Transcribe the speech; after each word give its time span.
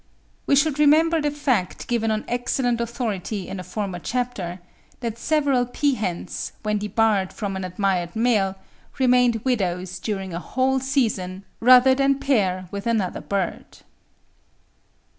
We 0.47 0.55
should 0.55 0.79
remember 0.79 1.21
the 1.21 1.29
fact 1.29 1.85
given 1.87 2.09
on 2.09 2.25
excellent 2.27 2.81
authority 2.81 3.47
in 3.47 3.59
a 3.59 3.63
former 3.63 3.99
chapter, 3.99 4.59
that 5.01 5.19
several 5.19 5.67
peahens, 5.67 6.53
when 6.63 6.79
debarred 6.79 7.31
from 7.31 7.55
an 7.55 7.63
admired 7.63 8.15
male, 8.15 8.55
remained 8.97 9.41
widows 9.45 9.99
during 9.99 10.33
a 10.33 10.39
whole 10.39 10.79
season 10.79 11.45
rather 11.59 11.93
than 11.93 12.17
pair 12.17 12.67
with 12.71 12.87
another 12.87 13.21
bird. 13.21 13.65